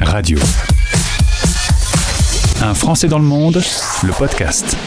Radio. 0.00 0.38
Un 2.62 2.72
Français 2.72 3.06
dans 3.06 3.18
le 3.18 3.24
monde, 3.24 3.62
le 4.02 4.12
podcast. 4.12 4.78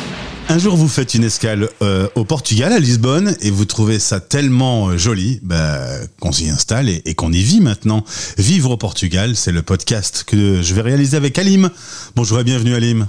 Un 0.49 0.57
jour, 0.57 0.75
vous 0.75 0.87
faites 0.87 1.13
une 1.13 1.23
escale 1.23 1.69
euh, 1.83 2.07
au 2.15 2.23
Portugal, 2.25 2.73
à 2.73 2.79
Lisbonne, 2.79 3.35
et 3.41 3.51
vous 3.51 3.65
trouvez 3.65 3.99
ça 3.99 4.19
tellement 4.19 4.87
euh, 4.87 4.97
joli 4.97 5.39
bah, 5.43 5.85
qu'on 6.19 6.31
s'y 6.31 6.49
installe 6.49 6.89
et, 6.89 7.03
et 7.05 7.13
qu'on 7.13 7.31
y 7.31 7.43
vit 7.43 7.61
maintenant. 7.61 8.03
Vivre 8.39 8.71
au 8.71 8.77
Portugal, 8.77 9.35
c'est 9.35 9.51
le 9.51 9.61
podcast 9.61 10.23
que 10.25 10.63
je 10.63 10.73
vais 10.73 10.81
réaliser 10.81 11.15
avec 11.15 11.37
Alim. 11.37 11.69
Bonjour 12.15 12.39
et 12.39 12.43
bienvenue 12.43 12.73
Alim. 12.73 13.05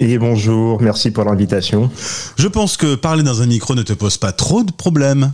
Et 0.00 0.18
bonjour, 0.18 0.82
merci 0.82 1.12
pour 1.12 1.24
l'invitation. 1.24 1.90
Je 2.36 2.48
pense 2.48 2.76
que 2.76 2.94
parler 2.94 3.22
dans 3.22 3.40
un 3.40 3.46
micro 3.46 3.74
ne 3.74 3.82
te 3.82 3.94
pose 3.94 4.18
pas 4.18 4.32
trop 4.32 4.64
de 4.64 4.72
problèmes. 4.72 5.32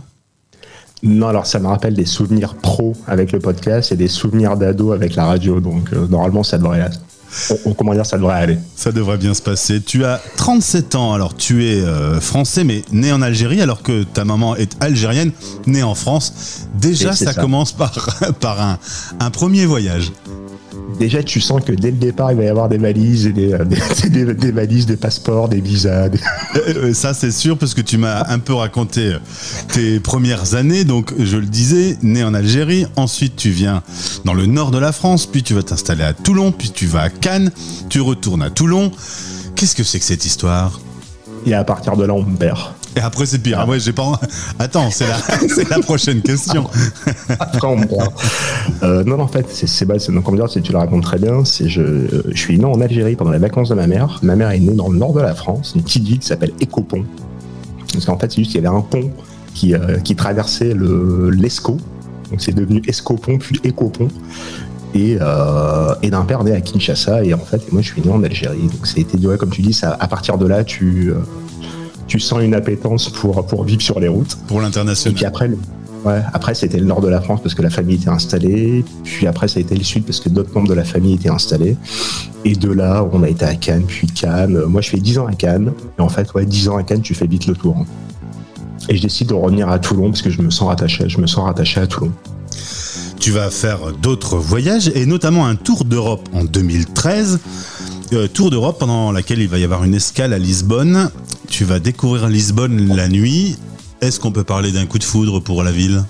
Non, 1.03 1.27
alors 1.27 1.47
ça 1.47 1.59
me 1.59 1.67
rappelle 1.67 1.95
des 1.95 2.05
souvenirs 2.05 2.53
pro 2.55 2.93
avec 3.07 3.31
le 3.31 3.39
podcast 3.39 3.91
et 3.91 3.95
des 3.95 4.07
souvenirs 4.07 4.55
d'ado 4.55 4.91
avec 4.91 5.15
la 5.15 5.25
radio, 5.25 5.59
donc 5.59 5.93
euh, 5.93 6.07
normalement 6.07 6.43
ça 6.43 6.57
devrait, 6.59 6.81
on- 6.81 7.10
on- 7.65 7.73
comment 7.73 7.93
dire, 7.93 8.05
ça 8.05 8.17
devrait 8.17 8.35
aller. 8.35 8.57
Ça 8.75 8.91
devrait 8.91 9.17
bien 9.17 9.33
se 9.33 9.41
passer. 9.41 9.81
Tu 9.81 10.05
as 10.05 10.21
37 10.37 10.95
ans, 10.95 11.13
alors 11.13 11.35
tu 11.35 11.65
es 11.65 11.81
euh, 11.81 12.19
français 12.19 12.63
mais 12.63 12.83
né 12.91 13.11
en 13.11 13.21
Algérie 13.21 13.61
alors 13.61 13.81
que 13.83 14.03
ta 14.03 14.25
maman 14.25 14.55
est 14.55 14.75
algérienne, 14.83 15.31
née 15.67 15.83
en 15.83 15.95
France. 15.95 16.33
Déjà, 16.79 17.13
ça, 17.13 17.33
ça. 17.33 17.33
commence 17.41 17.71
par, 17.71 17.93
par 18.39 18.61
un, 18.61 18.79
un 19.19 19.29
premier 19.29 19.65
voyage. 19.65 20.11
Déjà, 20.99 21.23
tu 21.23 21.41
sens 21.41 21.63
que 21.63 21.71
dès 21.71 21.89
le 21.91 21.97
départ, 21.97 22.31
il 22.31 22.37
va 22.37 22.43
y 22.43 22.47
avoir 22.47 22.69
des 22.69 22.77
valises, 22.77 23.25
et 23.25 23.31
des, 23.33 23.53
euh, 23.53 23.65
des, 23.65 24.09
des- 24.09 24.33
des 24.33 24.51
valises, 24.51 24.85
des 24.85 24.97
passeports, 24.97 25.49
des 25.49 25.59
visas. 25.61 26.09
Euh, 26.67 26.93
Ça, 26.93 27.13
c'est 27.13 27.31
sûr, 27.31 27.57
parce 27.57 27.73
que 27.73 27.81
tu 27.81 27.97
m'as 27.97 28.25
un 28.29 28.39
peu 28.39 28.53
raconté 28.53 29.15
tes 29.73 29.99
premières 29.99 30.53
années. 30.53 30.83
Donc, 30.83 31.13
je 31.17 31.37
le 31.37 31.45
disais, 31.45 31.97
né 32.03 32.23
en 32.23 32.33
Algérie. 32.33 32.85
Ensuite, 32.97 33.35
tu 33.37 33.49
viens 33.51 33.83
dans 34.25 34.33
le 34.33 34.45
nord 34.45 34.69
de 34.71 34.77
la 34.77 34.91
France. 34.91 35.25
Puis, 35.25 35.43
tu 35.43 35.53
vas 35.53 35.63
t'installer 35.63 36.03
à 36.03 36.13
Toulon. 36.13 36.51
Puis, 36.51 36.71
tu 36.71 36.85
vas 36.87 37.01
à 37.03 37.09
Cannes. 37.21 37.51
Tu 37.89 38.01
retournes 38.01 38.41
à 38.41 38.49
Toulon. 38.49 38.91
Qu'est-ce 39.55 39.75
que 39.75 39.83
c'est 39.83 39.99
que 39.99 40.05
cette 40.05 40.25
histoire? 40.25 40.79
Et 41.45 41.53
à 41.53 41.63
partir 41.63 41.95
de 41.95 42.03
là, 42.05 42.13
on 42.13 42.23
me 42.23 42.35
perd. 42.35 42.59
Et 42.95 42.99
après, 42.99 43.25
c'est 43.25 43.39
pire. 43.39 43.57
Ah 43.61 43.65
ouais, 43.65 43.79
j'ai 43.79 43.93
pas. 43.93 44.19
Attends, 44.59 44.91
c'est 44.91 45.07
la, 45.07 45.17
c'est 45.55 45.69
la 45.69 45.79
prochaine 45.79 46.21
question. 46.21 46.67
Après, 47.39 47.65
on 47.67 47.77
me 47.77 47.85
perd. 47.85 48.11
Euh, 48.83 49.03
non, 49.05 49.17
non, 49.17 49.23
en 49.23 49.27
fait, 49.27 49.45
c'est 49.49 49.65
c'est- 49.67 49.85
donc, 50.11 50.23
comment 50.23 50.37
dire, 50.37 50.49
c'est- 50.49 50.61
tu 50.61 50.71
le 50.73 50.77
racontes 50.77 51.03
très 51.03 51.17
bien. 51.17 51.45
C'est 51.45 51.69
je, 51.69 51.81
euh, 51.81 52.23
je 52.31 52.37
suis 52.37 52.57
né 52.59 52.65
en 52.65 52.81
Algérie 52.81 53.15
pendant 53.15 53.31
les 53.31 53.39
vacances 53.39 53.69
de 53.69 53.75
ma 53.75 53.87
mère. 53.87 54.19
Ma 54.23 54.35
mère 54.35 54.51
est 54.51 54.59
née 54.59 54.73
dans 54.75 54.89
le 54.89 54.97
nord 54.97 55.13
de 55.13 55.21
la 55.21 55.33
France, 55.33 55.71
une 55.75 55.83
petite 55.83 56.03
ville 56.03 56.19
qui 56.19 56.27
s'appelle 56.27 56.51
Écopont. 56.59 57.05
Parce 57.93 58.05
qu'en 58.05 58.17
fait, 58.17 58.29
c'est 58.31 58.37
juste 58.39 58.51
qu'il 58.51 58.61
y 58.61 58.67
avait 58.67 58.75
un 58.75 58.81
pont 58.81 59.09
qui, 59.53 59.73
euh, 59.73 59.97
qui 59.99 60.15
traversait 60.15 60.73
le 60.73 61.29
l'Escaut. 61.29 61.77
Donc 62.29 62.41
c'est 62.41 62.53
devenu 62.53 62.81
Escopont 62.87 63.37
puis 63.37 63.59
Écopont. 63.63 64.07
Et, 64.93 65.17
euh, 65.21 65.93
et 66.01 66.09
d'un 66.09 66.23
père 66.23 66.43
né 66.43 66.53
à 66.53 66.61
Kinshasa. 66.61 67.23
Et 67.23 67.33
en 67.33 67.37
fait, 67.39 67.71
moi, 67.71 67.81
je 67.81 67.87
suis 67.91 68.01
né 68.01 68.09
en 68.11 68.23
Algérie. 68.23 68.63
Donc 68.63 68.85
ça 68.85 68.95
a 68.97 68.99
été, 69.01 69.17
ouais, 69.25 69.37
comme 69.37 69.49
tu 69.51 69.61
dis, 69.61 69.73
ça, 69.73 69.95
à 69.99 70.07
partir 70.07 70.37
de 70.37 70.45
là, 70.45 70.63
tu, 70.63 71.11
euh, 71.11 71.19
tu 72.07 72.19
sens 72.19 72.41
une 72.43 72.53
appétence 72.53 73.09
pour, 73.09 73.45
pour 73.45 73.63
vivre 73.63 73.81
sur 73.81 73.99
les 73.99 74.09
routes. 74.09 74.35
Pour 74.47 74.57
Et 74.57 74.59
puis 74.59 74.65
l'international. 74.65 75.25
après, 75.25 75.47
le- 75.47 75.57
ouais, 76.03 76.21
après 76.33 76.53
c'était 76.55 76.77
le 76.79 76.85
nord 76.85 76.99
de 76.99 77.07
la 77.07 77.21
France 77.21 77.39
parce 77.41 77.55
que 77.55 77.61
la 77.61 77.69
famille 77.69 77.95
était 77.95 78.09
installée. 78.09 78.83
Puis 79.05 79.27
après, 79.27 79.47
ça 79.47 79.59
a 79.59 79.61
été 79.61 79.75
le 79.75 79.83
sud 79.83 80.03
parce 80.03 80.19
que 80.19 80.27
d'autres 80.27 80.53
membres 80.53 80.67
de 80.67 80.73
la 80.73 80.83
famille 80.83 81.13
étaient 81.13 81.29
installés. 81.29 81.77
Et 82.43 82.53
de 82.55 82.71
là, 82.71 83.07
on 83.13 83.23
a 83.23 83.29
été 83.29 83.45
à 83.45 83.55
Cannes, 83.55 83.85
puis 83.87 84.07
Cannes. 84.07 84.61
Moi, 84.67 84.81
je 84.81 84.89
fais 84.89 84.97
10 84.99 85.19
ans 85.19 85.27
à 85.27 85.33
Cannes. 85.33 85.71
Et 85.97 86.01
en 86.01 86.09
fait, 86.09 86.33
ouais, 86.33 86.45
10 86.45 86.67
ans 86.69 86.75
à 86.77 86.83
Cannes, 86.83 87.01
tu 87.01 87.13
fais 87.13 87.27
vite 87.27 87.47
le 87.47 87.53
tour. 87.53 87.77
hein. 87.79 87.85
Et 88.89 88.97
je 88.97 89.01
décide 89.03 89.27
de 89.29 89.35
revenir 89.35 89.69
à 89.69 89.77
Toulon 89.79 90.09
parce 90.09 90.23
que 90.23 90.31
je 90.31 90.41
me 90.41 90.49
sens 90.49 90.67
rattaché, 90.67 91.07
je 91.07 91.19
me 91.21 91.27
sens 91.27 91.45
rattaché 91.45 91.79
à 91.79 91.87
Toulon. 91.87 92.11
Tu 93.21 93.29
vas 93.29 93.51
faire 93.51 93.91
d'autres 94.01 94.37
voyages 94.37 94.91
et 94.95 95.05
notamment 95.05 95.45
un 95.45 95.55
tour 95.55 95.85
d'Europe 95.85 96.27
en 96.33 96.43
2013. 96.43 97.39
Euh, 98.13 98.27
tour 98.27 98.49
d'Europe 98.49 98.79
pendant 98.79 99.11
laquelle 99.11 99.39
il 99.39 99.47
va 99.47 99.59
y 99.59 99.63
avoir 99.63 99.83
une 99.83 99.93
escale 99.93 100.33
à 100.33 100.39
Lisbonne. 100.39 101.11
Tu 101.47 101.63
vas 101.63 101.79
découvrir 101.79 102.27
Lisbonne 102.29 102.95
la 102.95 103.07
nuit. 103.07 103.57
Est-ce 104.01 104.19
qu'on 104.19 104.31
peut 104.31 104.43
parler 104.43 104.71
d'un 104.71 104.87
coup 104.87 104.97
de 104.97 105.03
foudre 105.03 105.39
pour 105.39 105.61
la 105.61 105.71
ville? 105.71 106.03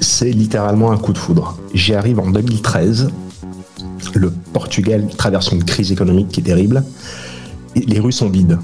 C'est 0.00 0.32
littéralement 0.32 0.90
un 0.90 0.98
coup 0.98 1.12
de 1.12 1.18
foudre. 1.18 1.56
J'y 1.74 1.94
arrive 1.94 2.18
en 2.18 2.28
2013. 2.28 3.08
Le 4.14 4.30
Portugal 4.52 5.06
traverse 5.16 5.52
une 5.52 5.62
crise 5.62 5.92
économique 5.92 6.26
qui 6.30 6.40
est 6.40 6.44
terrible. 6.44 6.82
Les 7.76 8.00
rues 8.00 8.10
sont 8.10 8.30
vides. 8.30 8.58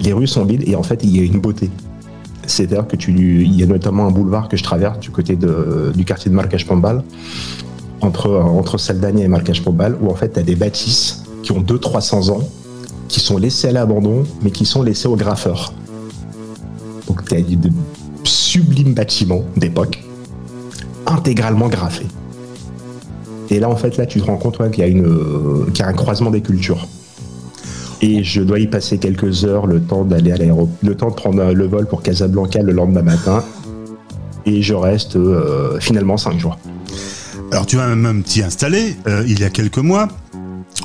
Les 0.00 0.12
rues 0.12 0.26
sont 0.26 0.44
vides 0.44 0.64
et 0.66 0.74
en 0.74 0.82
fait, 0.82 0.98
il 1.04 1.16
y 1.16 1.20
a 1.20 1.22
une 1.22 1.40
beauté. 1.40 1.70
C'est-à-dire 2.50 2.86
que 2.86 2.96
tu, 2.96 3.12
il 3.12 3.54
y 3.54 3.62
a 3.62 3.66
notamment 3.66 4.06
un 4.06 4.10
boulevard 4.10 4.48
que 4.48 4.56
je 4.56 4.64
traverse 4.64 4.98
du 4.98 5.10
côté 5.10 5.36
de, 5.36 5.92
du 5.94 6.04
quartier 6.04 6.30
de 6.30 6.36
Marrakech 6.36 6.66
Pombal, 6.66 7.04
entre, 8.00 8.30
entre 8.30 8.76
Saldania 8.76 9.24
et 9.24 9.28
Marrakech 9.28 9.62
Pombal, 9.62 9.96
où 10.00 10.10
en 10.10 10.16
fait, 10.16 10.32
tu 10.32 10.40
as 10.40 10.42
des 10.42 10.56
bâtisses 10.56 11.22
qui 11.42 11.52
ont 11.52 11.60
200-300 11.60 12.30
ans, 12.32 12.40
qui 13.08 13.20
sont 13.20 13.38
laissées 13.38 13.68
à 13.68 13.72
l'abandon, 13.72 14.24
mais 14.42 14.50
qui 14.50 14.66
sont 14.66 14.82
laissées 14.82 15.06
aux 15.06 15.16
graffeurs. 15.16 15.72
Donc, 17.06 17.24
tu 17.24 17.34
as 17.36 17.40
de 17.40 17.70
sublimes 18.24 18.94
bâtiments 18.94 19.44
d'époque 19.56 20.02
intégralement 21.06 21.68
graffé. 21.68 22.06
Et 23.50 23.60
là, 23.60 23.68
en 23.68 23.76
fait, 23.76 23.96
là, 23.96 24.06
tu 24.06 24.20
te 24.20 24.26
rends 24.26 24.36
compte 24.36 24.58
qu'il 24.72 24.84
y, 24.84 25.00
euh, 25.00 25.66
qu'il 25.72 25.78
y 25.78 25.82
a 25.82 25.88
un 25.88 25.92
croisement 25.92 26.30
des 26.30 26.40
cultures. 26.40 26.88
Et 28.02 28.24
je 28.24 28.40
dois 28.40 28.58
y 28.58 28.66
passer 28.66 28.98
quelques 28.98 29.44
heures, 29.44 29.66
le 29.66 29.80
temps 29.80 30.04
d'aller 30.04 30.32
à 30.32 30.36
l'aéroport, 30.36 30.74
le 30.82 30.94
temps 30.94 31.10
de 31.10 31.14
prendre 31.14 31.40
euh, 31.42 31.52
le 31.52 31.66
vol 31.66 31.86
pour 31.86 32.02
Casablanca 32.02 32.62
le 32.62 32.72
lendemain 32.72 33.02
matin. 33.02 33.44
Et 34.46 34.62
je 34.62 34.74
reste 34.74 35.16
euh, 35.16 35.78
finalement 35.80 36.16
cinq 36.16 36.38
jours. 36.38 36.58
Alors 37.52 37.66
tu 37.66 37.76
vas 37.76 37.94
même 37.94 38.22
t'y 38.22 38.42
installer 38.42 38.96
euh, 39.06 39.24
il 39.26 39.40
y 39.40 39.44
a 39.44 39.50
quelques 39.50 39.78
mois. 39.78 40.08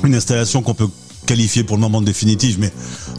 Une 0.04 0.14
installation 0.14 0.60
qu'on 0.60 0.74
peut 0.74 0.88
qualifier 1.26 1.64
pour 1.64 1.76
le 1.76 1.80
moment 1.80 2.00
de 2.00 2.06
définitive, 2.06 2.58
mais 2.60 2.70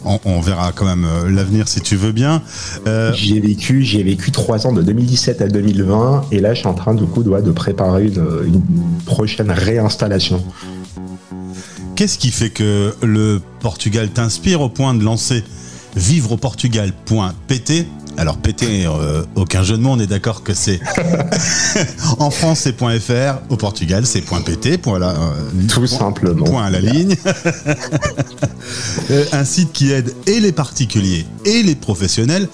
on, 0.04 0.18
on 0.24 0.40
verra 0.40 0.72
quand 0.72 0.86
même 0.86 1.06
l'avenir 1.28 1.68
si 1.68 1.80
tu 1.80 1.96
veux 1.96 2.12
bien. 2.12 2.42
Euh, 2.86 3.12
J'y 3.12 3.36
ai 3.36 3.40
vécu, 3.40 3.82
j'y 3.82 4.00
ai 4.00 4.02
vécu 4.02 4.30
trois 4.30 4.66
ans 4.66 4.72
de 4.72 4.80
2017 4.80 5.42
à 5.42 5.48
2020, 5.48 6.26
et 6.32 6.40
là, 6.40 6.54
je 6.54 6.60
suis 6.60 6.68
en 6.68 6.74
train 6.74 6.94
du 6.94 7.04
coup 7.04 7.22
de, 7.22 7.50
préparer 7.50 8.06
une, 8.06 8.24
une 8.46 8.62
prochaine 9.04 9.50
réinstallation. 9.50 10.42
Qu'est-ce 11.98 12.16
qui 12.16 12.30
fait 12.30 12.50
que 12.50 12.94
le 13.02 13.42
Portugal 13.58 14.08
t'inspire 14.10 14.60
au 14.60 14.68
point 14.68 14.94
de 14.94 15.02
lancer 15.02 15.42
vivre 15.96 16.30
au 16.30 16.36
Portugal.pt 16.36 17.86
alors 18.16 18.36
PT, 18.38 18.62
euh, 18.86 19.24
aucun 19.34 19.64
jeu 19.64 19.76
de 19.76 19.82
mots, 19.82 19.90
on 19.94 19.98
est 19.98 20.06
d'accord 20.06 20.44
que 20.44 20.54
c'est 20.54 20.80
en 22.20 22.30
France 22.30 22.60
c'est 22.60 22.76
.fr, 23.00 23.38
au 23.48 23.56
Portugal 23.56 24.06
c'est 24.06 24.20
.pt, 24.22 24.78
point, 24.78 25.00
là, 25.00 25.10
euh, 25.10 25.66
Tout 25.68 25.80
point- 25.80 25.86
simplement. 25.88 26.44
point 26.44 26.64
à 26.66 26.70
la 26.70 26.78
ligne. 26.80 27.16
Euh, 29.10 29.24
un 29.32 29.44
site 29.44 29.72
qui 29.72 29.90
aide 29.90 30.12
et 30.26 30.38
les 30.40 30.52
particuliers 30.52 31.24
et 31.46 31.62
les 31.62 31.74
professionnels 31.74 32.46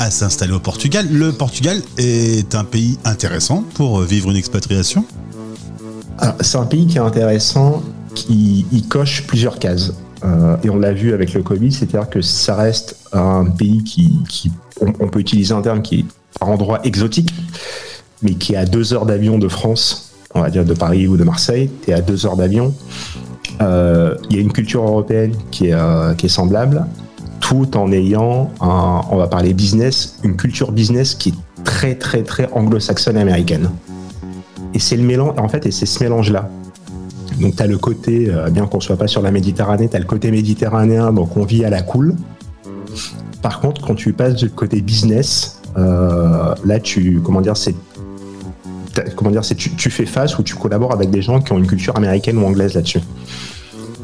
à 0.00 0.10
s'installer 0.10 0.52
au 0.52 0.58
Portugal. 0.58 1.06
Le 1.10 1.30
Portugal 1.32 1.80
est 1.98 2.54
un 2.56 2.64
pays 2.64 2.98
intéressant 3.04 3.64
pour 3.74 4.00
vivre 4.02 4.30
une 4.30 4.36
expatriation. 4.36 5.04
Alors, 6.18 6.34
C'est 6.40 6.58
un 6.58 6.66
pays 6.66 6.86
qui 6.88 6.96
est 6.98 7.00
intéressant, 7.00 7.82
qui 8.14 8.66
il 8.72 8.88
coche 8.88 9.26
plusieurs 9.26 9.58
cases. 9.58 9.92
Euh, 10.24 10.56
et 10.62 10.70
on 10.70 10.78
l'a 10.78 10.92
vu 10.92 11.14
avec 11.14 11.32
le 11.32 11.42
Covid, 11.42 11.72
c'est-à-dire 11.72 12.08
que 12.08 12.20
ça 12.20 12.54
reste 12.54 12.96
un 13.12 13.46
pays 13.46 13.82
qui, 13.82 14.50
on, 14.80 15.08
peut 15.08 15.20
utiliser 15.20 15.54
un 15.54 15.62
terme 15.62 15.82
qui 15.82 16.00
est 16.00 16.04
par 16.38 16.48
endroit 16.48 16.80
exotique, 16.84 17.32
mais 18.22 18.34
qui 18.34 18.54
est 18.54 18.56
à 18.56 18.66
deux 18.66 18.92
heures 18.92 19.06
d'avion 19.06 19.38
de 19.38 19.48
France, 19.48 20.12
on 20.34 20.42
va 20.42 20.50
dire 20.50 20.64
de 20.64 20.74
Paris 20.74 21.08
ou 21.08 21.16
de 21.16 21.24
Marseille, 21.24 21.70
tu 21.82 21.90
es 21.90 21.94
à 21.94 22.00
deux 22.02 22.26
heures 22.26 22.36
d'avion. 22.36 22.74
Euh, 23.62 24.14
Il 24.28 24.36
y 24.36 24.38
a 24.38 24.42
une 24.42 24.52
culture 24.52 24.82
européenne 24.82 25.34
qui 25.50 25.68
est, 25.68 25.74
euh, 25.74 26.14
qui 26.14 26.26
est 26.26 26.30
semblable, 26.30 26.86
tout 27.40 27.76
en 27.76 27.90
ayant, 27.90 28.50
on 28.60 29.16
va 29.16 29.26
parler 29.26 29.54
business, 29.54 30.18
une 30.22 30.36
culture 30.36 30.72
business 30.72 31.14
qui 31.14 31.30
est 31.30 31.64
très 31.64 31.94
très 31.94 32.22
très 32.22 32.48
anglo-saxonne 32.52 33.16
américaine. 33.16 33.70
Et 34.74 34.78
c'est 34.78 34.96
le 34.96 35.02
mélange, 35.02 35.34
en 35.38 35.48
fait, 35.48 35.66
et 35.66 35.70
c'est 35.70 35.86
ce 35.86 36.02
mélange-là. 36.02 36.48
Donc, 37.40 37.56
tu 37.56 37.62
as 37.62 37.66
le 37.66 37.78
côté, 37.78 38.30
euh, 38.30 38.50
bien 38.50 38.66
qu'on 38.66 38.80
soit 38.80 38.96
pas 38.96 39.08
sur 39.08 39.22
la 39.22 39.30
Méditerranée, 39.30 39.88
tu 39.88 39.96
as 39.96 39.98
le 39.98 40.04
côté 40.04 40.30
méditerranéen, 40.30 41.12
donc 41.12 41.36
on 41.36 41.44
vit 41.44 41.64
à 41.64 41.70
la 41.70 41.82
cool. 41.82 42.14
Par 43.42 43.60
contre, 43.60 43.80
quand 43.80 43.94
tu 43.94 44.12
passes 44.12 44.34
du 44.34 44.50
côté 44.50 44.82
business, 44.82 45.60
euh, 45.76 46.54
là, 46.64 46.80
tu, 46.80 47.20
comment 47.24 47.40
dire, 47.40 47.56
c'est, 47.56 47.74
comment 49.16 49.30
dire, 49.30 49.44
c'est, 49.44 49.54
tu, 49.54 49.70
tu 49.70 49.90
fais 49.90 50.06
face 50.06 50.38
ou 50.38 50.42
tu 50.42 50.54
collabores 50.54 50.92
avec 50.92 51.10
des 51.10 51.22
gens 51.22 51.40
qui 51.40 51.52
ont 51.52 51.58
une 51.58 51.66
culture 51.66 51.96
américaine 51.96 52.38
ou 52.38 52.44
anglaise 52.44 52.74
là-dessus. 52.74 53.00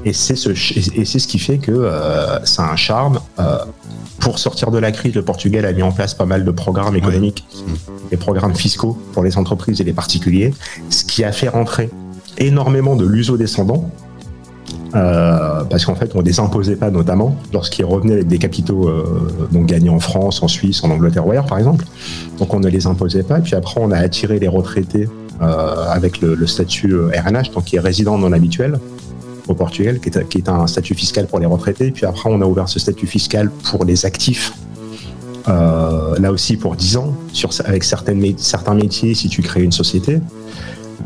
Et 0.05 0.13
c'est 0.13 0.37
ce, 0.37 0.51
et 0.51 1.05
c'est 1.05 1.19
ce 1.19 1.27
qui 1.27 1.39
fait 1.39 1.59
que 1.59 1.73
euh, 1.73 2.45
ça 2.45 2.65
a 2.65 2.73
un 2.73 2.77
charme. 2.77 3.19
Euh, 3.41 3.59
pour 4.21 4.39
sortir 4.39 4.71
de 4.71 4.79
la 4.79 4.93
crise, 4.93 5.15
le 5.15 5.23
Portugal 5.23 5.65
a 5.67 5.73
mis 5.73 5.83
en 5.83 5.93
place 5.93 6.15
pas 6.15 6.27
mal 6.27 6.45
de 6.45 6.51
programmes 6.51 6.97
économiques, 6.97 7.45
des 8.11 8.17
programmes 8.17 8.55
fiscaux 8.55 8.97
pour 9.13 9.23
les 9.23 9.37
entreprises 9.37 9.81
et 9.81 9.85
les 9.85 9.93
particuliers, 9.93 10.55
ce 10.91 11.05
qui 11.05 11.23
a 11.23 11.33
fait 11.33 11.49
rentrer 11.49 11.91
énormément 12.39 12.97
de 12.97 13.07
luso-descendants. 13.07 13.91
euh, 14.95 15.65
parce 15.65 15.85
qu'en 15.85 15.95
fait, 15.95 16.13
on 16.15 16.21
ne 16.21 16.25
les 16.25 16.41
imposait 16.41 16.77
pas, 16.77 16.91
notamment 16.91 17.37
lorsqu'ils 17.53 17.85
revenaient 17.85 18.15
avec 18.15 18.29
des 18.29 18.39
capitaux 18.39 18.89
euh, 18.89 19.29
gagnés 19.53 19.91
en 19.91 20.01
France, 20.01 20.43
en 20.43 20.49
Suisse, 20.49 20.83
en 20.85 20.91
Angleterre 20.91 21.27
ou 21.27 21.33
ailleurs, 21.33 21.47
par 21.47 21.59
exemple. 21.59 21.85
Donc, 22.39 22.55
on 22.55 22.61
ne 22.61 22.69
les 22.69 22.87
imposait 22.87 23.25
pas. 23.25 23.41
Puis 23.41 23.55
après, 23.55 23.81
on 23.81 23.91
a 23.91 23.99
attiré 23.99 24.39
les 24.39 24.49
retraités 24.49 25.09
avec 25.39 26.23
le, 26.23 26.47
statut 26.47 26.97
RNH, 26.97 27.51
donc 27.53 27.65
qui 27.65 27.77
est 27.77 27.81
résident 27.81 28.17
non 28.17 28.33
habituel 28.33 28.79
au 29.49 29.55
Portugal, 29.55 30.01
qui 30.01 30.39
est, 30.39 30.49
un 30.49 30.67
statut 30.67 30.95
fiscal 30.95 31.27
pour 31.27 31.41
les 31.41 31.47
retraités. 31.47 31.91
Puis 31.91 32.07
après, 32.07 32.31
on 32.33 32.41
a 32.41 32.47
ouvert 32.47 32.69
ce 32.69 32.79
statut 32.79 33.07
fiscal 33.07 33.51
pour 33.51 33.85
les 33.85 34.07
actifs 34.07 34.55
euh, 35.49 36.19
là 36.19 36.33
aussi 36.33 36.57
pour 36.57 36.75
10 36.75 36.97
ans, 36.97 37.15
avec 37.65 37.85
certains 37.85 38.15
métiers 38.75 39.15
si 39.15 39.29
tu 39.29 39.43
crées 39.43 39.63
une 39.63 39.73
société. 39.73 40.19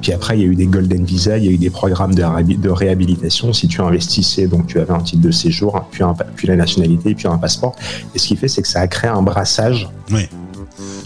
Puis 0.00 0.12
après, 0.12 0.38
il 0.38 0.42
y 0.42 0.44
a 0.44 0.46
eu 0.46 0.54
des 0.54 0.66
golden 0.66 1.04
visa, 1.04 1.38
il 1.38 1.44
y 1.44 1.48
a 1.48 1.52
eu 1.52 1.58
des 1.58 1.70
programmes 1.70 2.14
de, 2.14 2.22
de 2.56 2.70
réhabilitation. 2.70 3.52
Si 3.52 3.68
tu 3.68 3.80
investissais, 3.80 4.46
donc 4.46 4.66
tu 4.66 4.78
avais 4.80 4.92
un 4.92 5.00
titre 5.00 5.22
de 5.22 5.30
séjour, 5.30 5.84
puis, 5.90 6.02
puis 6.36 6.48
la 6.48 6.56
nationalité, 6.56 7.14
puis 7.14 7.26
un 7.28 7.38
passeport. 7.38 7.74
Et 8.14 8.18
ce 8.18 8.28
qui 8.28 8.36
fait, 8.36 8.48
c'est 8.48 8.62
que 8.62 8.68
ça 8.68 8.80
a 8.80 8.88
créé 8.88 9.10
un 9.10 9.22
brassage. 9.22 9.88
Oui. 10.10 10.28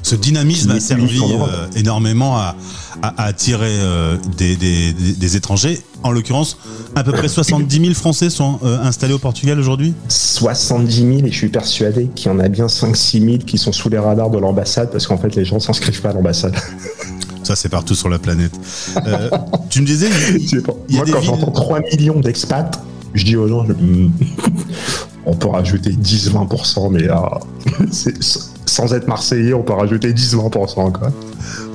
Ce 0.02 0.14
dynamisme 0.14 0.70
a 0.70 0.80
servi 0.80 1.18
euh, 1.18 1.66
énormément 1.76 2.36
à, 2.36 2.54
attirer 3.16 3.66
euh, 3.80 4.16
des, 4.36 5.36
étrangers. 5.36 5.80
En 6.02 6.12
l'occurrence, 6.12 6.58
à 6.94 7.02
peu 7.02 7.12
près 7.12 7.28
70 7.28 7.80
000 7.80 7.94
Français 7.94 8.28
sont 8.28 8.60
euh, 8.62 8.78
installés 8.82 9.14
au 9.14 9.18
Portugal 9.18 9.58
aujourd'hui 9.58 9.94
70 10.08 10.96
000 10.96 11.10
et 11.24 11.30
je 11.30 11.36
suis 11.36 11.48
persuadé 11.48 12.10
qu'il 12.14 12.30
y 12.30 12.34
en 12.34 12.38
a 12.38 12.48
bien 12.48 12.66
5-6 12.66 13.24
000 13.24 13.38
qui 13.38 13.56
sont 13.56 13.72
sous 13.72 13.88
les 13.88 13.98
radars 13.98 14.30
de 14.30 14.38
l'ambassade 14.38 14.90
parce 14.90 15.06
qu'en 15.06 15.16
fait 15.16 15.34
les 15.34 15.44
gens 15.44 15.58
s'inscrivent 15.58 16.02
pas 16.02 16.10
à 16.10 16.12
l'ambassade. 16.12 16.54
Ça, 17.44 17.54
c'est 17.54 17.68
partout 17.68 17.94
sur 17.94 18.08
la 18.08 18.18
planète. 18.18 18.52
tu 19.70 19.80
me 19.80 19.86
disais. 19.86 20.08
Moi, 20.90 21.04
quand 21.10 21.22
j'entends 21.22 21.52
3 21.52 21.80
millions 21.80 22.20
d'expats, 22.20 22.80
je 23.14 23.24
dis 23.24 23.36
aux 23.36 23.48
gens, 23.48 23.64
hmm, 23.64 24.10
on 25.26 25.34
peut 25.34 25.48
rajouter 25.48 25.90
10-20%, 25.90 26.90
mais 26.90 27.02
là, 27.06 27.38
sans 28.66 28.92
être 28.92 29.08
marseillais, 29.08 29.54
on 29.54 29.62
peut 29.62 29.72
rajouter 29.72 30.12
10-20%. 30.12 30.92
Quoi. 30.92 31.12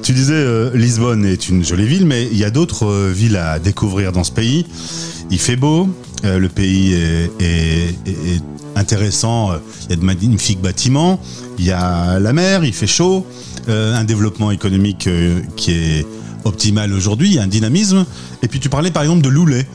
Tu 0.04 0.12
disais, 0.12 0.34
euh, 0.34 0.72
Lisbonne 0.76 1.26
est 1.26 1.50
une 1.50 1.64
jolie 1.64 1.88
ville, 1.88 2.06
mais 2.06 2.26
il 2.26 2.38
y 2.38 2.44
a 2.44 2.50
d'autres 2.52 2.86
euh, 2.86 3.12
villes 3.12 3.38
à 3.38 3.60
découvrir 3.60 4.12
dans 4.12 4.24
ce 4.24 4.32
pays. 4.32 4.66
Il 5.32 5.40
fait 5.40 5.56
beau, 5.56 5.84
euh, 5.84 5.88
le 6.24 6.48
pays 6.48 6.94
est, 7.40 8.42
intéressant, 8.76 9.52
il 9.86 9.90
y 9.90 9.94
a 9.94 9.96
de 9.98 10.04
magnifiques 10.04 10.62
bâtiments, 10.62 11.20
il 11.58 11.66
y 11.66 11.72
a 11.72 12.20
la 12.20 12.34
mer, 12.34 12.64
il 12.64 12.74
fait 12.74 12.88
chaud, 12.88 13.26
un 13.68 14.04
développement 14.04 14.52
économique 14.52 15.10
qui 15.56 15.72
est 15.72 16.06
optimal 16.46 16.94
aujourd'hui, 16.94 17.30
il 17.30 17.34
y 17.36 17.40
a 17.40 17.44
un 17.44 17.48
dynamisme. 17.48 18.06
Et 18.42 18.48
puis 18.48 18.60
tu 18.60 18.70
parlais 18.70 18.92
par 18.92 19.04
exemple 19.04 19.22
de 19.22 19.30
Loulé, 19.30 19.66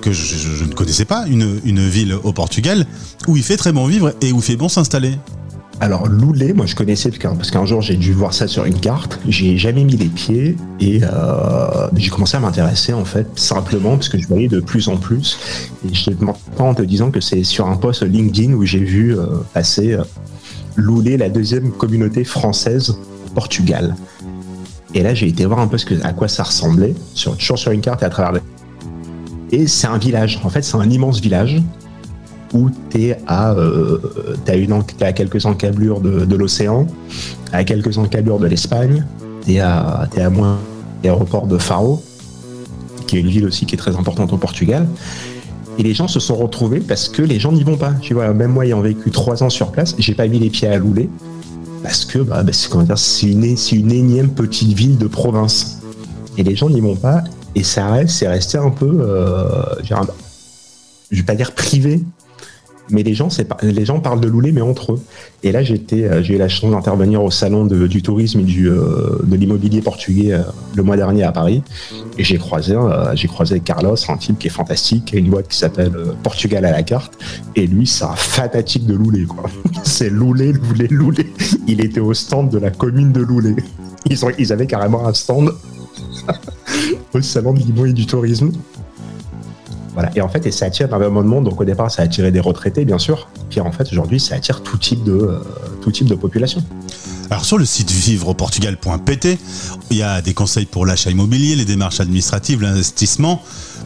que 0.00 0.12
je, 0.12 0.64
ne 0.64 0.72
connaissais 0.72 1.04
pas, 1.04 1.26
une 1.26 1.88
ville 1.88 2.14
au 2.22 2.32
Portugal, 2.32 2.86
où 3.26 3.36
il 3.36 3.42
fait 3.42 3.56
très 3.56 3.72
bon 3.72 3.86
vivre 3.86 4.14
et 4.22 4.32
où 4.32 4.38
il 4.38 4.42
fait 4.42 4.56
bon 4.56 4.68
s'installer. 4.68 5.14
Alors 5.80 6.06
Loulé, 6.06 6.52
moi 6.52 6.66
je 6.66 6.74
connaissais 6.74 7.10
parce 7.10 7.50
qu'un 7.50 7.66
jour 7.66 7.82
j'ai 7.82 7.96
dû 7.96 8.12
voir 8.12 8.32
ça 8.32 8.46
sur 8.46 8.64
une 8.64 8.78
carte, 8.78 9.18
j'ai 9.28 9.58
jamais 9.58 9.84
mis 9.84 9.96
les 9.96 10.06
pieds 10.06 10.56
et 10.80 11.00
euh, 11.02 11.88
j'ai 11.96 12.10
commencé 12.10 12.36
à 12.36 12.40
m'intéresser 12.40 12.92
en 12.92 13.04
fait 13.04 13.26
simplement 13.34 13.96
parce 13.96 14.08
que 14.08 14.18
je 14.18 14.26
voyais 14.26 14.48
de 14.48 14.60
plus 14.60 14.88
en 14.88 14.96
plus 14.96 15.38
et 15.84 15.92
je 15.92 16.10
pas 16.10 16.64
en 16.64 16.74
te 16.74 16.82
disant 16.82 17.10
que 17.10 17.20
c'est 17.20 17.42
sur 17.42 17.66
un 17.66 17.76
post 17.76 18.02
LinkedIn 18.02 18.52
où 18.54 18.64
j'ai 18.64 18.78
vu 18.78 19.18
euh, 19.18 19.26
passer 19.52 19.94
euh, 19.94 20.04
Loulé, 20.76 21.16
la 21.16 21.28
deuxième 21.28 21.70
communauté 21.70 22.24
française 22.24 22.90
au 22.90 23.30
Portugal. 23.34 23.94
Et 24.94 25.02
là 25.02 25.12
j'ai 25.12 25.28
été 25.28 25.44
voir 25.44 25.58
un 25.58 25.66
peu 25.66 25.76
à 26.02 26.12
quoi 26.12 26.28
ça 26.28 26.44
ressemblait, 26.44 26.94
sur, 27.14 27.36
toujours 27.36 27.58
sur 27.58 27.72
une 27.72 27.80
carte 27.80 28.02
et 28.02 28.06
à 28.06 28.10
travers. 28.10 28.42
Et 29.50 29.66
c'est 29.66 29.88
un 29.88 29.98
village, 29.98 30.40
en 30.44 30.50
fait 30.50 30.62
c'est 30.62 30.76
un 30.76 30.88
immense 30.88 31.20
village 31.20 31.60
où 32.54 32.70
tu 32.90 33.02
es 33.02 33.18
à, 33.26 33.52
euh, 33.52 33.98
à 35.00 35.12
quelques 35.12 35.44
encablures 35.44 36.00
de, 36.00 36.34
l'océan, 36.34 36.86
à 37.52 37.64
quelques 37.64 37.98
encablures 37.98 38.38
de 38.38 38.46
l'Espagne, 38.46 39.04
tu 39.44 39.54
es 39.54 39.60
à, 39.60 40.08
à 40.16 40.30
moins 40.30 40.58
l'aéroport 41.02 41.46
de 41.46 41.58
Faro, 41.58 42.02
qui 43.06 43.16
est 43.16 43.20
une 43.20 43.28
ville 43.28 43.46
aussi 43.46 43.66
qui 43.66 43.74
est 43.74 43.78
très 43.78 43.96
importante 43.96 44.32
au 44.32 44.38
Portugal. 44.38 44.86
Et 45.76 45.82
les 45.82 45.92
gens 45.92 46.06
se 46.06 46.20
sont 46.20 46.36
retrouvés 46.36 46.80
parce 46.80 47.08
que 47.08 47.20
les 47.20 47.40
gens 47.40 47.52
n'y 47.52 47.64
vont 47.64 47.76
pas. 47.76 47.92
Tu 48.00 48.14
vois, 48.14 48.32
même 48.32 48.52
moi 48.52 48.64
ayant 48.64 48.80
vécu 48.80 49.10
trois 49.10 49.42
ans 49.42 49.50
sur 49.50 49.72
place, 49.72 49.94
j'ai 49.98 50.14
pas 50.14 50.28
mis 50.28 50.38
les 50.38 50.50
pieds 50.50 50.68
à 50.68 50.78
Loulé 50.78 51.10
parce 51.82 52.04
que 52.04 52.20
bah, 52.20 52.42
bah 52.42 52.52
c'est 52.96 53.26
une, 53.26 53.44
une 53.72 53.92
énième 53.92 54.30
petite 54.30 54.72
ville 54.72 54.96
de 54.96 55.06
province. 55.08 55.80
Et 56.38 56.44
les 56.44 56.54
gens 56.56 56.70
n'y 56.70 56.80
vont 56.80 56.96
pas 56.96 57.22
et 57.54 57.62
ça 57.62 57.90
reste, 57.90 58.16
c'est 58.16 58.28
resté 58.28 58.58
un 58.58 58.70
peu, 58.70 58.90
euh, 59.00 59.62
je 61.10 61.16
vais 61.16 61.22
pas 61.22 61.36
dire 61.36 61.52
privé, 61.52 62.02
mais 62.90 63.02
les 63.02 63.14
gens, 63.14 63.28
les 63.62 63.84
gens 63.84 64.00
parlent 64.00 64.20
de 64.20 64.28
Loulé, 64.28 64.52
mais 64.52 64.60
entre 64.60 64.92
eux. 64.92 65.00
Et 65.42 65.52
là, 65.52 65.60
euh, 65.60 66.22
j'ai 66.22 66.34
eu 66.34 66.38
la 66.38 66.48
chance 66.48 66.70
d'intervenir 66.70 67.22
au 67.22 67.30
salon 67.30 67.66
du 67.66 68.02
tourisme 68.02 68.40
et 68.40 68.44
du, 68.44 68.68
euh, 68.68 69.18
de 69.24 69.36
l'immobilier 69.36 69.80
portugais 69.80 70.32
euh, 70.32 70.42
le 70.74 70.82
mois 70.82 70.96
dernier 70.96 71.22
à 71.22 71.32
Paris. 71.32 71.62
Et 72.18 72.24
j'ai 72.24 72.38
croisé, 72.38 72.76
j'ai 73.14 73.28
croisé 73.28 73.60
Carlos, 73.60 73.96
un 74.08 74.16
type 74.16 74.38
qui 74.38 74.48
est 74.48 74.50
fantastique, 74.50 75.06
qui 75.06 75.16
a 75.16 75.18
une 75.18 75.30
boîte 75.30 75.48
qui 75.48 75.58
s'appelle 75.58 75.92
Portugal 76.22 76.64
à 76.64 76.72
la 76.72 76.82
carte. 76.82 77.14
Et 77.56 77.66
lui, 77.66 77.86
c'est 77.86 78.04
un 78.04 78.16
fanatique 78.16 78.86
de 78.86 78.94
Loulé, 78.94 79.24
quoi. 79.24 79.44
c'est 79.82 80.10
Loulé, 80.10 80.52
Loulé, 80.52 80.88
Loulé. 80.88 81.26
Il 81.66 81.80
était 81.80 82.00
au 82.00 82.14
stand 82.14 82.50
de 82.50 82.58
la 82.58 82.70
commune 82.70 83.12
de 83.12 83.20
Loulé. 83.20 83.56
Ils, 84.10 84.52
avaient 84.52 84.66
carrément 84.66 85.06
un 85.06 85.14
stand 85.14 85.50
au 87.14 87.22
salon 87.22 87.54
de 87.54 87.60
l'immobilier 87.60 87.94
du 87.94 88.06
tourisme. 88.06 88.52
Voilà. 89.94 90.10
Et 90.16 90.20
en 90.20 90.28
fait, 90.28 90.44
et 90.46 90.50
ça 90.50 90.66
attire 90.66 90.86
énormément 90.86 91.22
de 91.22 91.28
monde. 91.28 91.44
Donc 91.44 91.60
au 91.60 91.64
départ, 91.64 91.90
ça 91.90 92.02
a 92.02 92.04
attiré 92.04 92.30
des 92.30 92.40
retraités, 92.40 92.84
bien 92.84 92.98
sûr. 92.98 93.28
Puis 93.48 93.60
en 93.60 93.72
fait, 93.72 93.90
aujourd'hui, 93.92 94.20
ça 94.20 94.34
attire 94.34 94.62
tout 94.62 94.76
type 94.76 95.04
de, 95.04 95.12
euh, 95.12 95.38
tout 95.80 95.92
type 95.92 96.06
de 96.06 96.14
population. 96.14 96.62
Alors 97.30 97.44
sur 97.44 97.58
le 97.58 97.64
site 97.64 97.90
vivreportugal.pt, 97.90 99.38
il 99.90 99.96
y 99.96 100.02
a 100.02 100.20
des 100.20 100.34
conseils 100.34 100.66
pour 100.66 100.84
l'achat 100.84 101.10
immobilier, 101.10 101.56
les 101.56 101.64
démarches 101.64 102.00
administratives, 102.00 102.60
l'investissement. 102.60 103.40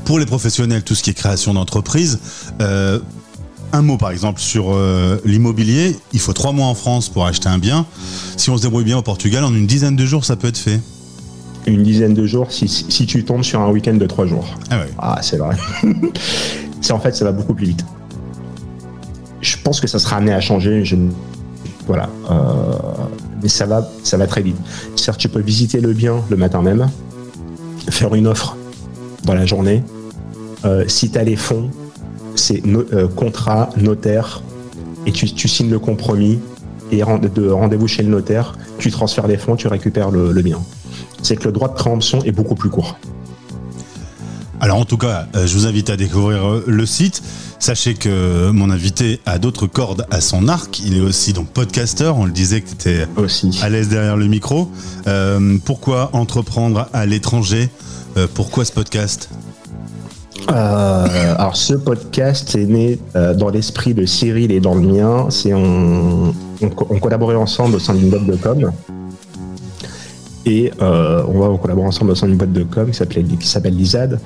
Pour 0.05 0.19
les 0.19 0.26
professionnels, 0.26 0.82
tout 0.82 0.94
ce 0.94 1.02
qui 1.02 1.10
est 1.10 1.14
création 1.14 1.55
d'entreprise. 1.55 2.19
Euh, 2.60 2.99
un 3.72 3.82
mot 3.82 3.99
par 3.99 4.10
exemple 4.10 4.40
sur 4.40 4.72
euh, 4.72 5.19
l'immobilier, 5.26 5.96
il 6.14 6.20
faut 6.20 6.32
trois 6.32 6.52
mois 6.52 6.66
en 6.66 6.75
France 6.75 7.10
pour 7.10 7.26
acheter 7.26 7.49
un 7.49 7.58
bien. 7.58 7.87
Si 8.37 8.49
on 8.49 8.56
se 8.56 8.62
débrouille 8.62 8.84
bien 8.84 8.96
au 8.96 9.02
Portugal, 9.02 9.44
en 9.44 9.55
une 9.55 9.66
dizaine 9.66 9.96
de 9.96 10.06
jours, 10.06 10.25
ça 10.25 10.37
peut 10.37 10.49
être 10.49 10.58
fait 10.58 10.81
une 11.69 11.82
dizaine 11.82 12.15
de 12.15 12.26
jours 12.26 12.50
si, 12.50 12.69
si 12.69 13.06
tu 13.06 13.25
tombes 13.25 13.43
sur 13.43 13.61
un 13.61 13.70
week-end 13.70 13.94
de 13.94 14.06
trois 14.06 14.26
jours. 14.26 14.47
Ah, 14.70 14.79
ouais. 14.79 14.91
ah 14.99 15.19
c'est 15.23 15.37
vrai. 15.37 15.56
c'est 16.81 16.93
en 16.93 17.00
fait, 17.00 17.15
ça 17.15 17.25
va 17.25 17.32
beaucoup 17.32 17.55
plus 17.55 17.67
vite. 17.67 17.85
Je 19.41 19.56
pense 19.62 19.81
que 19.81 19.87
ça 19.87 19.99
sera 19.99 20.17
amené 20.17 20.32
à 20.32 20.41
changer. 20.41 20.85
Je... 20.85 20.97
Voilà. 21.87 22.09
Euh, 22.31 22.75
mais 23.43 23.49
ça 23.49 23.67
va, 23.67 23.88
ça 24.03 24.17
va 24.17 24.26
très 24.26 24.43
vite. 24.43 24.56
Certes, 24.97 25.19
tu 25.19 25.29
peux 25.29 25.41
visiter 25.41 25.81
le 25.81 25.93
bien 25.93 26.23
le 26.29 26.37
matin 26.37 26.62
même, 26.62 26.88
faire 27.91 28.15
une 28.15 28.26
offre 28.26 28.56
dans 29.25 29.35
la 29.35 29.47
journée. 29.47 29.82
Euh, 30.65 30.84
si 30.89 31.10
tu 31.10 31.19
as 31.19 31.25
les 31.25 31.37
fonds, 31.37 31.70
c'est 32.34 32.63
euh, 32.67 33.08
contrat, 33.08 33.70
notaire, 33.77 34.43
et 35.06 35.13
tu, 35.13 35.32
tu, 35.32 35.48
signes 35.48 35.70
le 35.70 35.79
compromis, 35.79 36.41
et 36.91 36.98
de 36.98 37.48
rendez-vous 37.48 37.89
chez 37.89 38.03
le 38.03 38.08
notaire, 38.08 38.56
tu 38.79 38.91
transfères 38.91 39.29
les 39.29 39.37
fonds, 39.37 39.56
tu 39.56 39.69
récupères 39.69 40.10
le, 40.10 40.32
le 40.32 40.43
bien 40.43 40.60
c'est 41.22 41.37
que 41.37 41.44
le 41.44 41.53
droit 41.53 41.69
de 41.69 41.75
préemption 41.75 42.22
est 42.25 42.32
beaucoup 42.32 42.55
plus 42.55 42.70
court. 42.70 42.96
Alors 44.60 44.79
en 44.79 44.84
tout 44.84 44.96
cas, 44.96 45.27
euh, 45.37 45.46
je 45.46 45.56
vous 45.56 45.67
invite 45.67 45.91
à 45.91 45.96
découvrir 45.96 46.44
euh, 46.44 46.65
le 46.67 46.87
site. 46.87 47.22
Sachez 47.60 47.94
que 47.94 48.51
mon 48.51 48.70
invité 48.70 49.20
a 49.27 49.39
d'autres 49.39 49.67
cordes 49.67 50.06
à 50.10 50.20
son 50.20 50.48
arc. 50.48 50.81
Il 50.84 50.96
est 50.96 51.01
aussi 51.01 51.32
donc 51.32 51.48
podcaster. 51.48 52.13
On 52.15 52.25
le 52.25 52.32
disait 52.32 52.60
que 52.60 52.69
tu 52.69 52.75
étais 52.75 53.06
aussi. 53.17 53.58
à 53.63 53.69
l'aise 53.69 53.89
derrière 53.89 54.17
le 54.17 54.27
micro. 54.27 54.70
Euh, 55.06 55.58
pourquoi 55.65 56.10
entreprendre 56.13 56.89
à 56.93 57.06
l'étranger? 57.06 57.69
Pourquoi 58.34 58.65
ce 58.65 58.72
podcast? 58.72 59.31
Alors 60.48 61.56
ce 61.56 61.75
podcast 61.75 62.56
est 62.56 62.65
né 62.65 62.98
dans 63.15 63.48
l'esprit 63.48 63.94
de 63.94 64.06
Cyril 64.06 64.51
et 64.51 64.58
dans 64.58 64.75
le 64.75 64.81
mien. 64.81 65.27
C'est 65.31 65.55
on, 65.55 66.34
on, 66.60 66.98
collaborait 66.98 67.37
ensemble 67.37 67.77
au 67.77 67.79
sein 67.79 67.94
d'une 67.94 68.10
boîte 68.10 68.27
de 68.27 68.34
com. 68.34 68.72
Et 70.48 70.72
euh, 70.81 71.22
on 71.28 71.38
va 71.38 71.58
collaborer 71.58 71.86
ensemble 71.86 72.12
au 72.12 72.14
sein 72.14 72.26
boîte 72.28 72.52
de 72.52 72.62
com 72.62 72.90
qui 72.90 73.46
s'appelle 73.46 73.76
l'ISAD. 73.76 74.19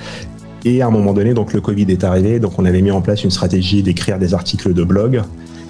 Et 0.64 0.81
à 0.81 0.87
un 0.87 0.91
moment 0.91 1.12
donné, 1.12 1.35
donc 1.35 1.52
le 1.52 1.61
Covid 1.61 1.87
est 1.88 2.05
arrivé, 2.05 2.38
donc 2.38 2.59
on 2.59 2.64
avait 2.64 2.81
mis 2.81 2.93
en 2.93 3.00
place 3.00 3.25
une 3.25 3.33
stratégie 3.33 3.83
d'écrire 3.83 4.21
des 4.21 4.33
articles 4.33 4.73
de 4.73 4.85
blog. 4.85 5.23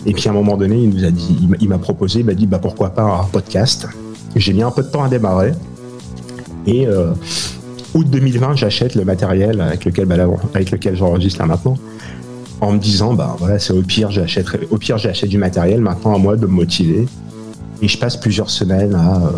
Et 0.04 0.12
puis 0.12 0.28
à 0.28 0.32
un 0.32 0.34
moment 0.34 0.58
donné, 0.58 0.76
il 0.76 0.90
nous 0.90 1.04
a 1.04 1.10
dit, 1.10 1.48
il 1.60 1.68
m'a 1.68 1.78
proposé, 1.78 2.20
il 2.20 2.26
m'a 2.26 2.34
dit 2.34 2.46
bah 2.46 2.58
pourquoi 2.58 2.90
pas 2.90 3.02
un 3.02 3.24
podcast. 3.24 3.88
J'ai 4.36 4.52
mis 4.52 4.62
un 4.62 4.70
peu 4.70 4.82
de 4.82 4.88
temps 4.88 5.02
à 5.02 5.08
démarrer. 5.08 5.52
Et 6.66 6.86
euh, 6.86 7.12
août 7.94 8.06
2020, 8.10 8.56
j'achète 8.56 8.94
le 8.94 9.06
matériel 9.06 9.60
avec 9.62 9.86
lequel, 9.86 10.04
bah, 10.04 10.16
avec 10.54 10.70
lequel 10.70 10.96
j'enregistre 10.96 11.40
là 11.40 11.46
maintenant, 11.46 11.78
en 12.60 12.72
me 12.72 12.78
disant 12.78 13.14
bah 13.14 13.36
voilà, 13.38 13.58
c'est 13.58 13.72
au 13.72 13.82
pire 13.82 14.10
j'achète, 14.10 14.46
au 14.70 14.76
pire 14.76 14.98
j'achète 14.98 15.30
du 15.30 15.38
matériel. 15.38 15.80
Maintenant 15.80 16.14
à 16.14 16.18
moi 16.18 16.36
de 16.36 16.46
me 16.46 16.52
motiver. 16.52 17.06
Et 17.80 17.88
je 17.88 17.98
passe 17.98 18.16
plusieurs 18.16 18.50
semaines 18.50 18.94
à 18.94 19.16
euh, 19.16 19.30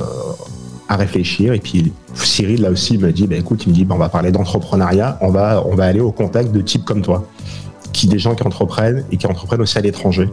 à 0.88 0.96
réfléchir. 0.96 1.52
Et 1.52 1.60
puis 1.60 1.92
Cyril, 2.14 2.62
là 2.62 2.70
aussi, 2.70 2.98
me 2.98 3.12
dit, 3.12 3.26
bah, 3.26 3.36
écoute, 3.36 3.64
il 3.66 3.70
me 3.70 3.74
dit, 3.74 3.84
bah, 3.84 3.94
on 3.94 3.98
va 3.98 4.08
parler 4.08 4.32
d'entrepreneuriat, 4.32 5.18
on 5.20 5.30
va, 5.30 5.64
on 5.66 5.74
va 5.74 5.84
aller 5.86 6.00
au 6.00 6.12
contact 6.12 6.52
de 6.52 6.60
types 6.60 6.84
comme 6.84 7.02
toi, 7.02 7.26
qui 7.92 8.06
des 8.06 8.18
gens 8.18 8.34
qui 8.34 8.42
entreprennent 8.42 9.04
et 9.10 9.16
qui 9.16 9.26
entreprennent 9.26 9.62
aussi 9.62 9.78
à 9.78 9.80
l'étranger. 9.80 10.28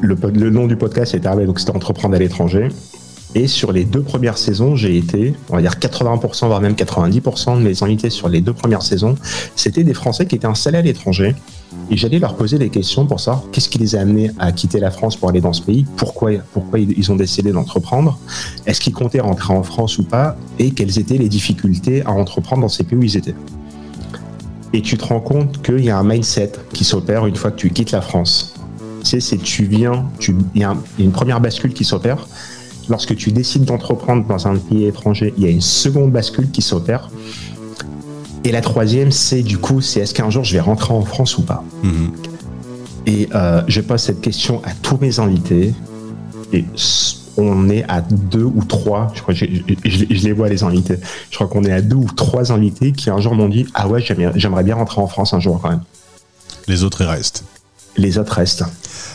Le, 0.00 0.14
le, 0.14 0.50
nom 0.50 0.66
du 0.66 0.76
podcast 0.76 1.12
arrivé, 1.26 1.46
donc 1.46 1.58
c'était 1.58 1.74
entreprendre 1.74 2.14
à 2.14 2.18
l'étranger. 2.18 2.68
Et 3.38 3.46
sur 3.46 3.70
les 3.70 3.84
deux 3.84 4.02
premières 4.02 4.36
saisons, 4.36 4.74
j'ai 4.74 4.96
été, 4.96 5.32
on 5.48 5.54
va 5.54 5.62
dire 5.62 5.74
80%, 5.74 6.48
voire 6.48 6.60
même 6.60 6.72
90% 6.72 7.58
de 7.58 7.62
mes 7.62 7.84
invités 7.84 8.10
sur 8.10 8.28
les 8.28 8.40
deux 8.40 8.52
premières 8.52 8.82
saisons, 8.82 9.14
c'était 9.54 9.84
des 9.84 9.94
Français 9.94 10.26
qui 10.26 10.34
étaient 10.34 10.48
installés 10.48 10.78
à 10.78 10.82
l'étranger. 10.82 11.36
Et 11.88 11.96
j'allais 11.96 12.18
leur 12.18 12.34
poser 12.34 12.58
des 12.58 12.68
questions 12.68 13.06
pour 13.06 13.20
savoir 13.20 13.44
qu'est-ce 13.52 13.68
qui 13.68 13.78
les 13.78 13.94
a 13.94 14.00
amenés 14.00 14.32
à 14.40 14.50
quitter 14.50 14.80
la 14.80 14.90
France 14.90 15.14
pour 15.14 15.28
aller 15.28 15.40
dans 15.40 15.52
ce 15.52 15.62
pays, 15.62 15.86
pourquoi, 15.96 16.32
pourquoi 16.52 16.80
ils 16.80 17.12
ont 17.12 17.14
décidé 17.14 17.52
d'entreprendre, 17.52 18.18
est-ce 18.66 18.80
qu'ils 18.80 18.92
comptaient 18.92 19.20
rentrer 19.20 19.54
en 19.54 19.62
France 19.62 19.98
ou 19.98 20.02
pas, 20.02 20.36
et 20.58 20.72
quelles 20.72 20.98
étaient 20.98 21.18
les 21.18 21.28
difficultés 21.28 22.02
à 22.04 22.10
entreprendre 22.10 22.62
dans 22.62 22.68
ces 22.68 22.82
pays 22.82 22.98
où 22.98 23.04
ils 23.04 23.16
étaient. 23.16 23.36
Et 24.72 24.82
tu 24.82 24.98
te 24.98 25.04
rends 25.04 25.20
compte 25.20 25.62
qu'il 25.62 25.84
y 25.84 25.90
a 25.90 25.96
un 25.96 26.02
mindset 26.02 26.54
qui 26.72 26.82
s'opère 26.82 27.24
une 27.24 27.36
fois 27.36 27.52
que 27.52 27.58
tu 27.58 27.70
quittes 27.70 27.92
la 27.92 28.00
France. 28.00 28.54
Sais, 29.04 29.20
c'est 29.20 29.38
tu 29.38 29.64
viens, 29.64 30.06
il 30.56 30.60
y 30.60 30.64
a 30.64 30.76
une 30.98 31.12
première 31.12 31.40
bascule 31.40 31.72
qui 31.72 31.84
s'opère 31.84 32.26
lorsque 32.88 33.14
tu 33.16 33.32
décides 33.32 33.64
d'entreprendre 33.64 34.26
dans 34.26 34.46
un 34.48 34.56
pays 34.56 34.86
étranger, 34.86 35.34
il 35.36 35.44
y 35.44 35.46
a 35.46 35.50
une 35.50 35.60
seconde 35.60 36.10
bascule 36.12 36.50
qui 36.50 36.62
s'opère. 36.62 37.10
Et 38.44 38.52
la 38.52 38.60
troisième, 38.60 39.10
c'est 39.12 39.42
du 39.42 39.58
coup, 39.58 39.80
c'est 39.80 40.00
est-ce 40.00 40.14
qu'un 40.14 40.30
jour 40.30 40.44
je 40.44 40.52
vais 40.54 40.60
rentrer 40.60 40.94
en 40.94 41.02
France 41.02 41.38
ou 41.38 41.42
pas 41.42 41.62
Mhm. 41.82 42.10
Et 43.06 43.28
euh, 43.34 43.62
je 43.68 43.80
pose 43.80 44.00
cette 44.00 44.20
question 44.20 44.62
à 44.64 44.70
tous 44.82 44.98
mes 45.00 45.18
invités. 45.18 45.72
Et 46.52 46.64
on 47.36 47.68
est 47.68 47.84
à 47.88 48.00
deux 48.00 48.44
ou 48.44 48.64
trois, 48.64 49.12
je 49.14 49.22
crois 49.22 49.32
je, 49.34 49.44
je- 49.84 50.04
je 50.10 50.24
les 50.24 50.32
vois 50.32 50.48
les 50.48 50.62
invités. 50.62 50.96
Je 51.30 51.34
crois 51.36 51.46
qu'on 51.46 51.64
est 51.64 51.72
à 51.72 51.80
deux 51.82 51.96
ou 51.96 52.06
trois 52.16 52.52
invités 52.52 52.92
qui 52.92 53.10
un 53.10 53.20
jour 53.20 53.34
m'ont 53.34 53.48
dit 53.48 53.66
Ah 53.74 53.86
ouais, 53.88 54.00
j'aimerais 54.00 54.32
j'aimerais 54.36 54.64
bien 54.64 54.74
rentrer 54.76 55.00
en 55.00 55.06
France 55.06 55.32
un 55.34 55.40
jour 55.40 55.60
quand 55.60 55.70
même. 55.70 55.82
Les 56.66 56.84
autres, 56.84 57.00
ils 57.02 57.06
restent. 57.06 57.44
Les 57.98 58.16
autres 58.16 58.34
restent. 58.34 58.64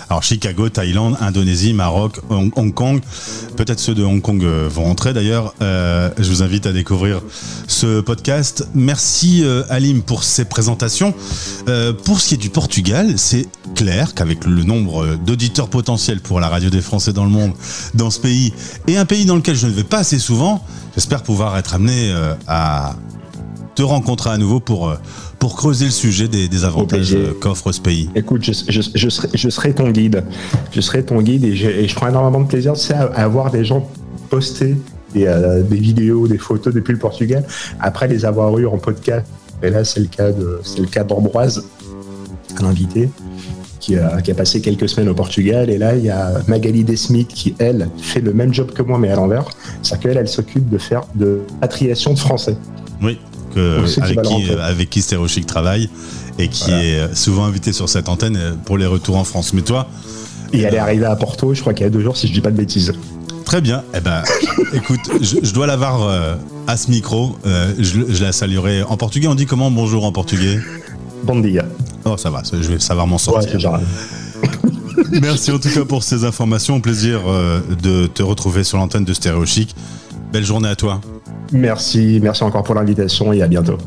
Alors 0.10 0.24
Chicago, 0.24 0.68
Thaïlande, 0.68 1.16
Indonésie, 1.22 1.74
Maroc, 1.74 2.20
Hong, 2.30 2.74
Kong. 2.74 3.02
Peut-être 3.56 3.80
ceux 3.80 3.96
de 3.96 4.04
Hong 4.04 4.22
Kong 4.22 4.44
euh, 4.44 4.68
vont 4.70 4.84
rentrer 4.84 5.14
d'ailleurs. 5.14 5.56
Euh, 5.62 6.10
je 6.20 6.30
vous 6.30 6.44
invite 6.44 6.66
à 6.66 6.74
découvrir 6.74 7.22
ce 7.68 8.02
podcast. 8.02 8.68
Merci 8.76 9.42
euh, 9.44 9.64
Alim 9.70 10.02
pour 10.02 10.26
ces 10.26 10.46
présentations. 10.46 11.14
Pour 12.04 12.20
ce 12.20 12.28
qui 12.28 12.34
est 12.34 12.38
du 12.38 12.50
Portugal, 12.50 13.14
c'est 13.18 13.48
clair 13.74 14.14
qu'avec 14.14 14.46
le 14.46 14.64
nombre 14.64 15.16
d'auditeurs 15.16 15.70
potentiels 15.70 16.20
pour 16.20 16.42
la 16.42 16.50
radio 16.50 16.70
des 16.70 16.82
Français 16.82 17.14
dans 17.14 17.24
le 17.24 17.32
monde, 17.32 17.54
dans 17.94 18.10
ce 18.10 18.20
pays, 18.20 18.54
et 18.88 18.98
un 18.98 19.06
pays 19.06 19.26
dans 19.26 19.38
lequel 19.38 19.56
je 19.56 19.68
ne 19.68 19.72
vais 19.72 19.86
pas 19.86 20.00
assez 20.00 20.20
souvent, 20.20 20.64
j'espère 20.96 21.24
pouvoir 21.24 21.58
être 21.58 21.74
amené 21.74 22.14
à 22.48 22.96
te 23.76 23.82
rencontrer 23.82 24.30
à 24.30 24.38
nouveau 24.38 24.60
pour, 24.60 24.94
pour 25.44 25.58
creuser 25.58 25.84
le 25.84 25.92
sujet 25.92 26.30
des, 26.30 26.48
des 26.48 26.64
avantages 26.64 27.14
euh, 27.14 27.34
qu'offre 27.38 27.74
ce 27.74 27.82
pays. 27.82 28.10
Écoute, 28.16 28.46
je, 28.46 28.54
je, 28.70 28.80
je 28.96 29.10
serai, 29.10 29.28
je 29.34 29.50
serai 29.50 29.74
ton 29.74 29.90
guide. 29.90 30.24
Je 30.72 30.80
serai 30.80 31.04
ton 31.04 31.22
guide 31.22 31.44
et 31.44 31.54
je, 31.54 31.68
et 31.68 31.86
je 31.86 31.94
prends 31.96 32.08
énormément 32.08 32.40
de 32.40 32.48
plaisir 32.48 32.76
tu 32.76 32.80
sais, 32.80 32.94
à, 32.94 33.08
à 33.08 33.28
voir 33.28 33.52
des 33.52 33.66
gens 33.66 33.86
poster 34.30 34.78
des, 35.14 35.26
euh, 35.28 35.62
des 35.62 35.76
vidéos, 35.76 36.30
des 36.30 36.38
photos 36.38 36.74
depuis 36.74 36.94
le 36.94 36.98
Portugal, 36.98 37.46
après 37.82 38.08
les 38.08 38.24
avoir 38.24 38.58
eues 38.58 38.68
en 38.68 38.78
podcast. 38.78 39.26
Et 39.62 39.70
là, 39.70 39.84
c'est 39.84 40.00
le 40.00 40.06
cas 40.06 40.32
de, 40.32 40.62
c'est 40.64 40.80
le 40.80 40.88
cas 40.88 41.04
d'Ambroise, 41.04 41.66
un 42.62 42.66
invité 42.66 43.10
qui 43.82 43.98
a, 43.98 44.22
qui 44.22 44.32
a 44.32 44.36
passé 44.36 44.62
quelques 44.62 44.88
semaines 44.88 45.10
au 45.10 45.14
Portugal. 45.14 45.70
Et 45.70 45.78
là, 45.78 45.94
il 45.98 46.06
y 46.06 46.10
a 46.10 46.36
Magali 46.48 46.86
Desmith 46.86 47.28
qui, 47.28 47.54
elle, 47.60 47.90
fait 47.98 48.22
le 48.22 48.32
même 48.32 48.54
job 48.54 48.72
que 48.72 48.82
moi, 48.82 48.98
mais 48.98 49.10
à 49.10 49.18
l'envers. 49.18 49.50
C'est-à-dire 49.82 50.08
qu'elle, 50.08 50.18
elle 50.20 50.30
s'occupe 50.30 50.70
de 50.70 50.78
faire 50.78 51.02
de 51.16 51.42
patriation 51.60 52.14
de 52.14 52.20
français. 52.20 52.56
Oui, 53.02 53.20
que- 53.54 54.02
avec, 54.02 54.22
qui, 54.22 54.50
euh, 54.52 54.62
avec 54.62 54.90
qui 54.90 55.02
Stéréo 55.02 55.28
Chic 55.28 55.46
travaille 55.46 55.90
et 56.40 56.48
qui 56.48 56.66
Voilà. 56.72 56.84
est 56.84 57.00
euh, 57.00 57.16
souvent 57.16 57.46
invité 57.46 57.74
sur 57.74 57.90
cette 57.90 58.10
antenne 58.10 58.36
euh, 58.38 58.54
pour 58.66 58.78
les 58.78 58.86
retours 58.86 59.18
en 59.18 59.24
France. 59.24 59.54
Mais 59.54 59.62
toi, 59.62 59.88
Et 60.52 60.62
elle 60.62 60.74
est 60.76 60.80
arrivée 60.80 61.06
à 61.06 61.16
Porto, 61.16 61.54
je 61.54 61.62
crois 61.62 61.74
qu'il 61.74 61.84
y 61.84 61.88
a 61.88 61.90
deux 61.90 62.02
jours, 62.02 62.18
si 62.18 62.28
je 62.28 62.34
dis 62.34 62.42
pas 62.42 62.52
de 62.52 62.58
bêtises. 62.58 62.94
très 63.46 63.62
bien. 63.62 63.84
Eh 63.96 64.00
ben, 64.02 64.24
écoute, 64.74 65.00
je, 65.22 65.38
je 65.44 65.54
dois 65.54 65.68
l'avoir 65.68 66.02
euh, 66.08 66.36
à 66.68 66.78
ce 66.78 66.90
micro. 66.90 67.36
Euh, 67.46 67.74
je, 67.80 68.02
je 68.10 68.24
la 68.24 68.32
saluerai 68.32 68.84
en 68.84 68.98
portugais. 68.98 69.28
On 69.28 69.36
dit 69.36 69.46
comment 69.46 69.70
bonjour 69.72 70.06
en 70.06 70.12
portugais? 70.12 70.60
Bon 71.24 71.40
dia. 71.40 71.66
Oh, 72.06 72.18
ça 72.18 72.30
va, 72.30 72.42
je 72.52 72.58
vais 72.68 72.80
savoir 72.80 73.08
m'en 73.08 73.18
sortir. 73.18 73.58
Merci 75.22 75.52
en 75.52 75.60
tout 75.60 75.70
cas 75.70 75.86
pour 75.86 76.04
ces 76.04 76.24
informations. 76.26 76.82
Plaisir 76.82 77.22
de 77.82 78.08
te 78.08 78.24
retrouver 78.24 78.64
sur 78.64 78.78
l'antenne 78.78 79.06
de 79.06 79.14
Stéréo 79.14 79.46
Chic. 79.46 79.76
Belle 80.34 80.44
journée 80.46 80.68
à 80.70 80.76
toi. 80.76 81.00
Merci, 81.54 82.20
merci 82.22 82.44
encore 82.44 82.64
pour 82.64 82.76
l'invitation 82.76 83.32
et 83.32 83.42
à 83.42 83.48
bientôt. 83.48 83.78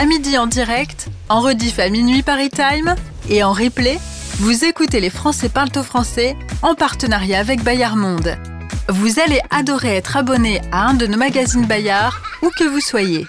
À 0.00 0.06
midi 0.06 0.38
en 0.38 0.46
direct, 0.46 1.08
en 1.28 1.40
rediff 1.40 1.78
à 1.78 1.88
minuit 1.88 2.22
Paris 2.22 2.50
Time 2.50 2.94
et 3.28 3.42
en 3.42 3.52
replay, 3.52 3.98
vous 4.38 4.64
écoutez 4.64 5.00
Les 5.00 5.10
Français 5.10 5.48
parlent 5.48 5.76
au 5.76 5.82
français 5.82 6.36
en 6.62 6.74
partenariat 6.74 7.40
avec 7.40 7.62
Bayard 7.64 7.96
Monde. 7.96 8.36
Vous 8.88 9.20
allez 9.20 9.40
adorer 9.50 9.96
être 9.96 10.16
abonné 10.16 10.60
à 10.72 10.88
un 10.88 10.94
de 10.94 11.06
nos 11.06 11.18
magazines 11.18 11.66
Bayard, 11.66 12.20
où 12.42 12.50
que 12.58 12.64
vous 12.64 12.80
soyez. 12.80 13.26